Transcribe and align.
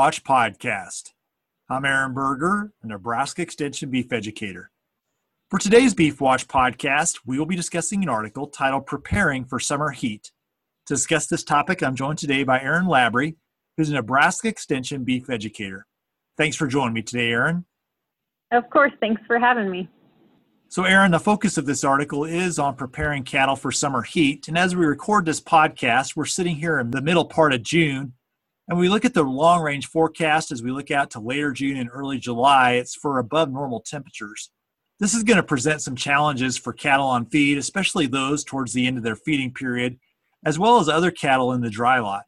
Watch 0.00 0.24
podcast. 0.24 1.12
I'm 1.68 1.84
Aaron 1.84 2.14
Berger, 2.14 2.72
a 2.82 2.86
Nebraska 2.86 3.42
Extension 3.42 3.90
beef 3.90 4.14
educator. 4.14 4.70
For 5.50 5.58
today's 5.58 5.92
Beef 5.92 6.22
Watch 6.22 6.48
podcast, 6.48 7.18
we 7.26 7.38
will 7.38 7.44
be 7.44 7.54
discussing 7.54 8.02
an 8.02 8.08
article 8.08 8.46
titled 8.46 8.86
Preparing 8.86 9.44
for 9.44 9.60
Summer 9.60 9.90
Heat. 9.90 10.32
To 10.86 10.94
discuss 10.94 11.26
this 11.26 11.44
topic, 11.44 11.82
I'm 11.82 11.96
joined 11.96 12.16
today 12.16 12.44
by 12.44 12.62
Erin 12.62 12.86
Laborie, 12.86 13.36
who's 13.76 13.90
a 13.90 13.92
Nebraska 13.92 14.48
Extension 14.48 15.04
beef 15.04 15.28
educator. 15.28 15.86
Thanks 16.38 16.56
for 16.56 16.66
joining 16.66 16.94
me 16.94 17.02
today, 17.02 17.32
Erin. 17.32 17.66
Of 18.52 18.70
course, 18.70 18.92
thanks 19.00 19.20
for 19.26 19.38
having 19.38 19.70
me. 19.70 19.86
So, 20.68 20.84
Erin, 20.84 21.10
the 21.10 21.20
focus 21.20 21.58
of 21.58 21.66
this 21.66 21.84
article 21.84 22.24
is 22.24 22.58
on 22.58 22.74
preparing 22.74 23.22
cattle 23.22 23.54
for 23.54 23.70
summer 23.70 24.00
heat. 24.00 24.48
And 24.48 24.56
as 24.56 24.74
we 24.74 24.86
record 24.86 25.26
this 25.26 25.42
podcast, 25.42 26.16
we're 26.16 26.24
sitting 26.24 26.56
here 26.56 26.78
in 26.78 26.90
the 26.90 27.02
middle 27.02 27.26
part 27.26 27.52
of 27.52 27.62
June. 27.62 28.14
And 28.70 28.78
we 28.78 28.88
look 28.88 29.04
at 29.04 29.14
the 29.14 29.24
long 29.24 29.62
range 29.62 29.88
forecast 29.88 30.52
as 30.52 30.62
we 30.62 30.70
look 30.70 30.92
out 30.92 31.10
to 31.10 31.20
later 31.20 31.50
June 31.50 31.76
and 31.76 31.90
early 31.92 32.18
July, 32.18 32.74
it's 32.74 32.94
for 32.94 33.18
above 33.18 33.50
normal 33.50 33.80
temperatures. 33.80 34.52
This 35.00 35.12
is 35.12 35.24
going 35.24 35.38
to 35.38 35.42
present 35.42 35.82
some 35.82 35.96
challenges 35.96 36.56
for 36.56 36.72
cattle 36.72 37.08
on 37.08 37.26
feed, 37.26 37.58
especially 37.58 38.06
those 38.06 38.44
towards 38.44 38.72
the 38.72 38.86
end 38.86 38.96
of 38.96 39.02
their 39.02 39.16
feeding 39.16 39.52
period, 39.52 39.98
as 40.46 40.56
well 40.56 40.78
as 40.78 40.88
other 40.88 41.10
cattle 41.10 41.52
in 41.52 41.62
the 41.62 41.68
dry 41.68 41.98
lot. 41.98 42.26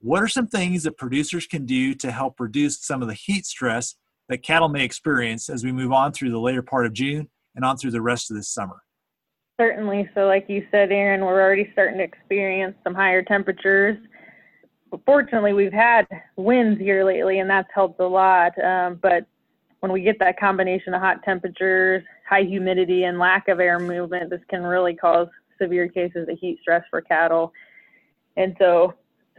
What 0.00 0.22
are 0.22 0.28
some 0.28 0.46
things 0.46 0.84
that 0.84 0.96
producers 0.96 1.46
can 1.46 1.66
do 1.66 1.92
to 1.96 2.10
help 2.10 2.40
reduce 2.40 2.80
some 2.80 3.02
of 3.02 3.08
the 3.08 3.14
heat 3.14 3.44
stress 3.44 3.96
that 4.30 4.42
cattle 4.42 4.70
may 4.70 4.82
experience 4.82 5.50
as 5.50 5.62
we 5.62 5.72
move 5.72 5.92
on 5.92 6.12
through 6.12 6.30
the 6.30 6.40
later 6.40 6.62
part 6.62 6.86
of 6.86 6.94
June 6.94 7.28
and 7.54 7.66
on 7.66 7.76
through 7.76 7.90
the 7.90 8.00
rest 8.00 8.30
of 8.30 8.36
this 8.38 8.48
summer? 8.48 8.82
Certainly. 9.60 10.08
So, 10.14 10.26
like 10.26 10.46
you 10.48 10.66
said, 10.70 10.90
Aaron, 10.90 11.20
we're 11.20 11.42
already 11.42 11.68
starting 11.74 11.98
to 11.98 12.04
experience 12.04 12.76
some 12.82 12.94
higher 12.94 13.22
temperatures. 13.22 13.98
Fortunately, 15.04 15.52
we've 15.52 15.72
had 15.72 16.06
winds 16.36 16.80
here 16.80 17.04
lately, 17.04 17.40
and 17.40 17.50
that's 17.50 17.68
helped 17.74 18.00
a 18.00 18.06
lot. 18.06 18.52
Um, 18.62 18.98
but 19.02 19.26
when 19.80 19.92
we 19.92 20.00
get 20.00 20.18
that 20.20 20.38
combination 20.38 20.94
of 20.94 21.00
hot 21.00 21.22
temperatures, 21.24 22.02
high 22.28 22.42
humidity, 22.42 23.04
and 23.04 23.18
lack 23.18 23.48
of 23.48 23.60
air 23.60 23.78
movement, 23.78 24.30
this 24.30 24.40
can 24.48 24.62
really 24.62 24.94
cause 24.94 25.28
severe 25.60 25.88
cases 25.88 26.28
of 26.28 26.38
heat 26.38 26.58
stress 26.60 26.82
for 26.90 27.00
cattle. 27.00 27.52
And 28.36 28.54
so, 28.58 28.94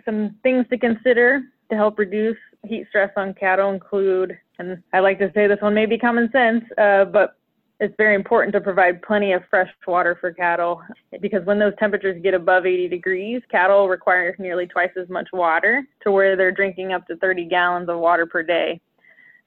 some 0.05 0.35
things 0.43 0.65
to 0.69 0.77
consider 0.77 1.41
to 1.69 1.75
help 1.75 1.99
reduce 1.99 2.37
heat 2.65 2.85
stress 2.89 3.11
on 3.17 3.33
cattle 3.33 3.71
include, 3.71 4.37
and 4.59 4.81
I 4.93 4.99
like 4.99 5.19
to 5.19 5.31
say 5.33 5.47
this 5.47 5.61
one 5.61 5.73
may 5.73 5.85
be 5.85 5.97
common 5.97 6.29
sense, 6.31 6.63
uh, 6.77 7.05
but 7.05 7.37
it's 7.79 7.93
very 7.97 8.15
important 8.15 8.53
to 8.53 8.61
provide 8.61 9.01
plenty 9.03 9.33
of 9.33 9.43
fresh 9.49 9.69
water 9.85 10.17
for 10.19 10.33
cattle 10.33 10.81
because 11.21 11.45
when 11.45 11.59
those 11.59 11.73
temperatures 11.77 12.19
get 12.23 12.33
above 12.33 12.65
80 12.65 12.87
degrees, 12.87 13.41
cattle 13.51 13.87
require 13.87 14.35
nearly 14.39 14.65
twice 14.65 14.89
as 14.99 15.07
much 15.09 15.27
water 15.31 15.83
to 16.03 16.11
where 16.11 16.35
they're 16.35 16.51
drinking 16.51 16.93
up 16.93 17.05
to 17.07 17.15
30 17.17 17.45
gallons 17.45 17.89
of 17.89 17.99
water 17.99 18.25
per 18.25 18.41
day. 18.41 18.81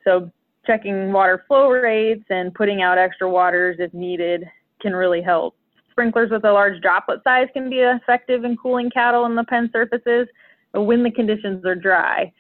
So 0.05 0.31
checking 0.65 1.13
water 1.13 1.45
flow 1.49 1.71
rates 1.71 2.25
and 2.31 2.55
putting 2.55 2.83
out 2.83 2.99
extra 2.99 3.29
waters 3.29 3.77
if 3.81 3.93
needed 3.93 4.45
can 4.81 4.93
really 4.95 5.23
help. 5.23 5.57
Sprinklers 5.91 6.31
with 6.31 6.45
a 6.45 6.53
large 6.53 6.81
droplet 6.81 7.21
size 7.25 7.49
can 7.53 7.69
be 7.69 7.81
effective 7.81 8.45
in 8.45 8.57
cooling 8.57 8.91
cattle 8.91 9.27
in 9.27 9.35
the 9.35 9.45
pen 9.45 9.71
surfaces 9.73 10.29
when 10.73 11.03
the 11.03 11.11
conditions 11.11 11.65
are 11.65 11.75
dry. 11.75 12.33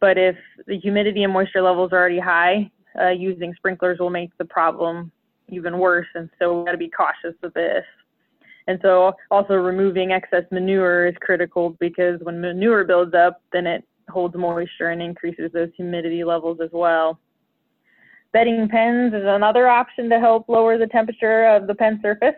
But 0.00 0.18
if 0.18 0.36
the 0.66 0.78
humidity 0.78 1.22
and 1.22 1.32
moisture 1.32 1.62
levels 1.62 1.92
are 1.92 1.98
already 1.98 2.18
high, 2.18 2.70
uh, 3.00 3.10
using 3.10 3.54
sprinklers 3.54 4.00
will 4.00 4.10
make 4.10 4.36
the 4.38 4.44
problem 4.44 5.12
even 5.48 5.78
worse. 5.78 6.06
And 6.14 6.28
so 6.38 6.60
we 6.60 6.64
got 6.66 6.72
to 6.72 6.78
be 6.78 6.90
cautious 6.90 7.36
of 7.42 7.52
this. 7.54 7.84
And 8.66 8.78
so 8.82 9.14
also 9.30 9.54
removing 9.54 10.12
excess 10.12 10.44
manure 10.50 11.06
is 11.06 11.14
critical 11.20 11.76
because 11.80 12.20
when 12.22 12.40
manure 12.40 12.84
builds 12.84 13.14
up, 13.14 13.40
then 13.52 13.66
it 13.66 13.84
holds 14.10 14.36
moisture 14.36 14.90
and 14.90 15.00
increases 15.00 15.50
those 15.52 15.70
humidity 15.76 16.22
levels 16.22 16.58
as 16.62 16.70
well. 16.72 17.18
Bedding 18.32 18.68
pens 18.68 19.14
is 19.14 19.24
another 19.24 19.68
option 19.68 20.10
to 20.10 20.20
help 20.20 20.48
lower 20.48 20.76
the 20.76 20.86
temperature 20.86 21.46
of 21.46 21.66
the 21.66 21.74
pen 21.74 21.98
surface. 22.02 22.34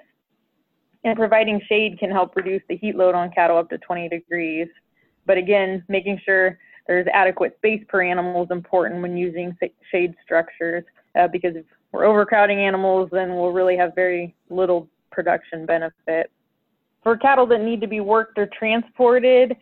And 1.02 1.16
providing 1.16 1.60
shade 1.68 1.98
can 1.98 2.10
help 2.10 2.36
reduce 2.36 2.62
the 2.68 2.76
heat 2.76 2.94
load 2.94 3.14
on 3.14 3.30
cattle 3.32 3.56
up 3.56 3.70
to 3.70 3.78
20 3.78 4.08
degrees. 4.08 4.68
But 5.26 5.36
again, 5.36 5.82
making 5.88 6.20
sure 6.24 6.58
there's 6.86 7.06
adequate 7.12 7.56
space 7.56 7.82
per 7.88 8.02
animal 8.02 8.44
is 8.44 8.50
important 8.50 9.02
when 9.02 9.16
using 9.16 9.56
shade 9.90 10.14
structures 10.22 10.84
uh, 11.18 11.28
because 11.28 11.56
if 11.56 11.64
we're 11.92 12.04
overcrowding 12.04 12.58
animals, 12.58 13.08
then 13.12 13.34
we'll 13.34 13.52
really 13.52 13.76
have 13.76 13.94
very 13.94 14.34
little 14.48 14.88
production 15.10 15.66
benefit. 15.66 16.30
For 17.02 17.16
cattle 17.16 17.46
that 17.46 17.60
need 17.60 17.80
to 17.80 17.86
be 17.86 18.00
worked 18.00 18.38
or 18.38 18.48
transported, 18.58 19.56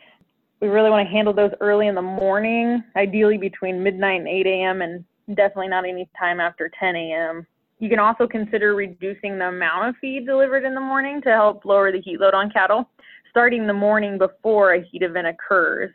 we 0.60 0.69
really 0.69 0.91
want 0.91 1.06
to 1.06 1.12
handle 1.12 1.32
those 1.32 1.53
early 1.60 1.87
in 1.87 1.94
the 1.94 2.03
morning, 2.03 2.82
ideally 2.97 3.38
between 3.38 3.82
midnight 3.82 4.20
and 4.20 4.28
8 4.28 4.47
a.m., 4.47 4.82
and 4.82 5.04
definitely 5.37 5.69
not 5.69 5.84
any 5.84 6.08
time 6.19 6.41
after 6.41 6.70
10 6.78 6.97
a.m. 6.97 7.47
You 7.78 7.88
can 7.88 8.00
also 8.00 8.26
consider 8.26 8.75
reducing 8.75 9.38
the 9.38 9.48
amount 9.48 9.88
of 9.88 9.94
feed 10.00 10.26
delivered 10.26 10.64
in 10.64 10.75
the 10.75 10.81
morning 10.81 11.22
to 11.22 11.31
help 11.31 11.64
lower 11.64 11.92
the 11.92 12.00
heat 12.00 12.19
load 12.20 12.34
on 12.34 12.50
cattle, 12.50 12.91
starting 13.31 13.66
the 13.66 13.72
morning 13.72 14.19
before 14.19 14.75
a 14.75 14.82
heat 14.82 15.03
event 15.03 15.28
occurs. 15.28 15.92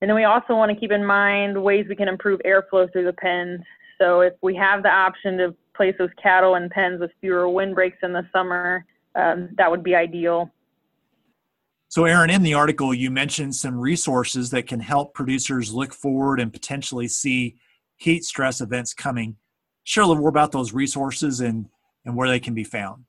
And 0.00 0.08
then 0.08 0.16
we 0.16 0.24
also 0.24 0.54
want 0.54 0.72
to 0.72 0.78
keep 0.78 0.90
in 0.90 1.04
mind 1.04 1.62
ways 1.62 1.86
we 1.88 1.94
can 1.94 2.08
improve 2.08 2.40
airflow 2.44 2.90
through 2.90 3.04
the 3.04 3.12
pens. 3.12 3.60
So 4.00 4.20
if 4.20 4.32
we 4.42 4.54
have 4.56 4.82
the 4.82 4.88
option 4.88 5.36
to 5.38 5.54
place 5.76 5.94
those 5.98 6.10
cattle 6.22 6.54
in 6.54 6.68
pens 6.70 7.00
with 7.00 7.10
fewer 7.20 7.48
windbreaks 7.48 7.98
in 8.02 8.12
the 8.12 8.26
summer, 8.32 8.84
um, 9.14 9.50
that 9.56 9.70
would 9.70 9.82
be 9.82 9.94
ideal. 9.94 10.50
So, 11.88 12.04
Erin, 12.04 12.30
in 12.30 12.42
the 12.42 12.54
article, 12.54 12.94
you 12.94 13.10
mentioned 13.10 13.54
some 13.56 13.78
resources 13.78 14.50
that 14.50 14.68
can 14.68 14.78
help 14.78 15.12
producers 15.12 15.74
look 15.74 15.92
forward 15.92 16.38
and 16.38 16.52
potentially 16.52 17.08
see 17.08 17.56
heat 17.96 18.24
stress 18.24 18.60
events 18.60 18.94
coming. 18.94 19.36
Share 19.82 20.04
a 20.04 20.06
little 20.06 20.20
more 20.20 20.28
about 20.28 20.52
those 20.52 20.72
resources 20.72 21.40
and, 21.40 21.66
and 22.04 22.14
where 22.14 22.28
they 22.28 22.38
can 22.38 22.54
be 22.54 22.62
found. 22.62 23.04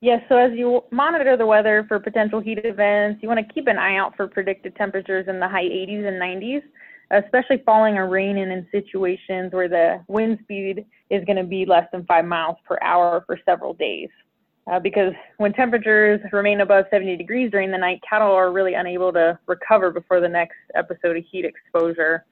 Yes, 0.00 0.22
so 0.28 0.36
as 0.36 0.52
you 0.54 0.84
monitor 0.92 1.36
the 1.36 1.46
weather 1.46 1.84
for 1.88 1.98
potential 1.98 2.38
heat 2.38 2.60
events, 2.64 3.20
you 3.22 3.28
want 3.28 3.44
to 3.44 3.52
keep 3.52 3.66
an 3.66 3.78
eye 3.78 3.96
out 3.96 4.14
for 4.16 4.28
predicted 4.28 4.76
temperatures 4.76 5.26
in 5.26 5.40
the 5.40 5.48
high 5.48 5.64
80s 5.64 6.06
and 6.06 6.22
90s 6.22 6.62
especially 7.10 7.62
falling 7.64 7.96
or 7.96 8.08
raining 8.08 8.50
in 8.50 8.66
situations 8.72 9.52
where 9.52 9.68
the 9.68 10.02
wind 10.08 10.38
speed 10.42 10.84
is 11.10 11.24
going 11.24 11.36
to 11.36 11.44
be 11.44 11.64
less 11.64 11.86
than 11.92 12.04
five 12.06 12.24
miles 12.24 12.56
per 12.66 12.78
hour 12.82 13.22
for 13.26 13.38
several 13.44 13.74
days. 13.74 14.08
Uh, 14.70 14.80
because 14.80 15.12
when 15.36 15.52
temperatures 15.52 16.20
remain 16.32 16.60
above 16.60 16.86
70 16.90 17.16
degrees 17.16 17.50
during 17.52 17.70
the 17.70 17.78
night, 17.78 18.00
cattle 18.08 18.32
are 18.32 18.50
really 18.50 18.74
unable 18.74 19.12
to 19.12 19.38
recover 19.46 19.92
before 19.92 20.20
the 20.20 20.28
next 20.28 20.56
episode 20.74 21.16
of 21.16 21.24
heat 21.30 21.44
exposure. 21.44 22.24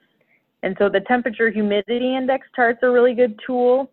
And 0.65 0.75
so 0.79 0.89
the 0.89 1.01
temperature 1.01 1.51
humidity 1.51 2.17
index 2.17 2.49
charts 2.57 2.81
are 2.83 2.89
a 2.89 2.93
really 2.93 3.15
good 3.15 3.39
tool. 3.47 3.93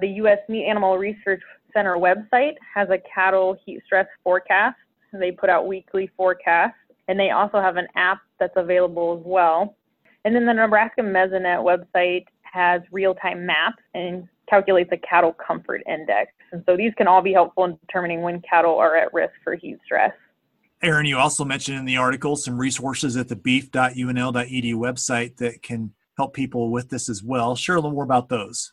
The 0.00 0.06
U.S. 0.08 0.38
Meat 0.48 0.66
Animal 0.66 0.98
Research 0.98 1.42
Center 1.72 1.96
website 1.96 2.54
has 2.74 2.88
a 2.90 2.98
cattle 3.12 3.56
heat 3.64 3.82
stress 3.86 4.06
forecast. 4.22 4.76
They 5.12 5.32
put 5.32 5.50
out 5.50 5.66
weekly 5.66 6.10
forecasts, 6.16 6.76
and 7.08 7.18
they 7.18 7.30
also 7.30 7.60
have 7.60 7.76
an 7.76 7.88
app 7.96 8.20
that's 8.38 8.52
available 8.56 9.18
as 9.18 9.26
well. 9.26 9.74
And 10.24 10.34
then 10.34 10.46
the 10.46 10.52
Nebraska 10.52 11.02
Mesonet 11.02 11.64
website 11.64 12.24
has 12.42 12.82
real-time 12.92 13.46
maps 13.46 13.82
and 13.94 14.28
calculates 14.48 14.90
a 14.92 14.96
cattle 14.98 15.32
comfort 15.32 15.82
index. 15.88 16.32
And 16.52 16.62
so 16.66 16.76
these 16.76 16.92
can 16.98 17.06
all 17.06 17.22
be 17.22 17.32
helpful 17.32 17.64
in 17.64 17.78
determining 17.86 18.22
when 18.22 18.42
cattle 18.42 18.76
are 18.76 18.96
at 18.96 19.14
risk 19.14 19.32
for 19.44 19.54
heat 19.54 19.78
stress. 19.84 20.12
Erin, 20.82 21.06
you 21.06 21.18
also 21.18 21.44
mentioned 21.44 21.78
in 21.78 21.84
the 21.84 21.98
article 21.98 22.36
some 22.36 22.58
resources 22.58 23.16
at 23.16 23.28
the 23.28 23.36
beef.unl.edu 23.36 24.74
website 24.74 25.36
that 25.36 25.62
can 25.62 25.92
help 26.16 26.34
people 26.34 26.70
with 26.70 26.88
this 26.88 27.08
as 27.08 27.22
well. 27.22 27.54
Share 27.54 27.76
a 27.76 27.78
little 27.78 27.92
more 27.92 28.04
about 28.04 28.28
those. 28.28 28.72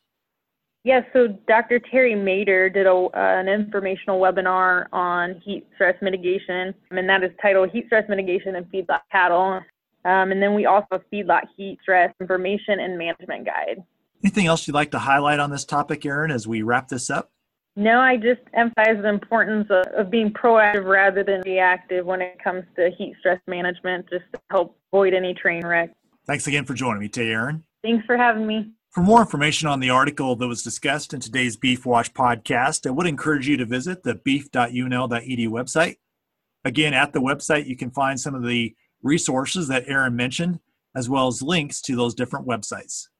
Yes, 0.83 1.03
so 1.11 1.27
Dr. 1.47 1.79
Terry 1.79 2.13
Mader 2.13 2.73
did 2.73 2.87
a, 2.87 2.93
uh, 2.93 3.09
an 3.13 3.49
informational 3.49 4.21
webinar 4.21 4.85
on 4.93 5.41
heat 5.43 5.67
stress 5.75 5.95
mitigation, 6.01 6.73
and 6.91 7.09
that 7.09 7.23
is 7.23 7.31
titled 7.41 7.71
Heat 7.71 7.87
Stress 7.87 8.07
Mitigation 8.07 8.55
in 8.55 8.63
Feedlot 8.65 9.01
Cattle. 9.11 9.61
Um, 10.05 10.31
and 10.31 10.41
then 10.41 10.53
we 10.53 10.65
also 10.65 10.87
have 10.91 11.03
feedlot 11.11 11.43
heat 11.55 11.79
stress 11.81 12.13
information 12.21 12.79
and 12.79 12.97
management 12.97 13.45
guide. 13.45 13.83
Anything 14.23 14.47
else 14.47 14.67
you'd 14.67 14.73
like 14.73 14.91
to 14.91 14.99
highlight 14.99 15.39
on 15.39 15.51
this 15.51 15.65
topic, 15.65 16.05
Erin, 16.05 16.31
as 16.31 16.47
we 16.47 16.61
wrap 16.61 16.87
this 16.87 17.09
up? 17.09 17.31
No, 17.75 17.99
I 17.99 18.17
just 18.17 18.41
emphasize 18.53 18.97
the 19.03 19.09
importance 19.09 19.67
of, 19.69 19.85
of, 19.93 20.09
being 20.09 20.31
proactive 20.31 20.85
rather 20.85 21.23
than 21.23 21.41
reactive 21.41 22.07
when 22.07 22.21
it 22.21 22.43
comes 22.43 22.63
to 22.75 22.89
heat 22.97 23.15
stress 23.19 23.39
management, 23.45 24.09
just 24.09 24.23
to 24.33 24.41
help 24.49 24.75
avoid 24.91 25.13
any 25.13 25.35
train 25.35 25.63
wreck. 25.63 25.91
Thanks 26.25 26.47
again 26.47 26.65
for 26.65 26.73
joining 26.73 27.01
me 27.01 27.07
today, 27.07 27.29
Erin. 27.29 27.63
Thanks 27.83 28.03
for 28.07 28.17
having 28.17 28.47
me. 28.47 28.71
For 28.89 29.01
more 29.01 29.19
information 29.19 29.67
on 29.67 29.79
the 29.79 29.91
article 29.91 30.35
that 30.35 30.47
was 30.47 30.63
discussed 30.63 31.13
in 31.13 31.19
today's 31.19 31.55
Beef 31.55 31.85
Watch 31.85 32.15
podcast, 32.15 32.87
I 32.87 32.89
would 32.89 33.05
encourage 33.05 33.47
you 33.47 33.57
to 33.57 33.65
visit 33.65 34.01
the 34.01 34.15
beef.unl.edu 34.15 35.47
website. 35.49 35.97
Again, 36.65 36.95
at 36.95 37.13
the 37.13 37.19
website, 37.21 37.67
you 37.67 37.77
can 37.77 37.91
find 37.91 38.19
some 38.19 38.33
of 38.33 38.43
the 38.43 38.75
resources 39.03 39.67
that 39.67 39.87
Erin 39.87 40.15
mentioned, 40.15 40.59
as 40.95 41.09
well 41.09 41.27
as 41.27 41.41
links 41.41 41.81
to 41.81 41.95
those 41.95 42.15
different 42.15 42.47
websites. 42.47 43.07